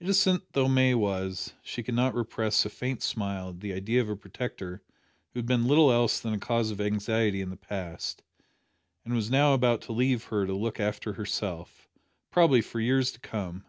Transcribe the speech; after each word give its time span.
Innocent 0.00 0.54
though 0.54 0.68
May 0.70 0.94
was, 0.94 1.52
she 1.62 1.82
could 1.82 1.92
not 1.94 2.14
repress 2.14 2.64
a 2.64 2.70
faint 2.70 3.02
smile 3.02 3.50
at 3.50 3.60
the 3.60 3.74
idea 3.74 4.00
of 4.00 4.08
a 4.08 4.16
protector 4.16 4.82
who 5.34 5.38
had 5.40 5.44
been 5.46 5.66
little 5.66 5.92
else 5.92 6.18
than 6.18 6.32
a 6.32 6.38
cause 6.38 6.70
of 6.70 6.80
anxiety 6.80 7.42
in 7.42 7.50
the 7.50 7.58
past, 7.58 8.22
and 9.04 9.12
was 9.12 9.30
now 9.30 9.52
about 9.52 9.82
to 9.82 9.92
leave 9.92 10.24
her 10.24 10.46
to 10.46 10.54
look 10.54 10.80
after 10.80 11.12
herself, 11.12 11.90
probably 12.30 12.62
for 12.62 12.80
years 12.80 13.12
to 13.12 13.20
come. 13.20 13.66